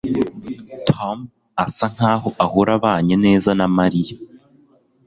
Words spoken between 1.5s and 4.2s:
asa nkaho ahora abanye neza na mariya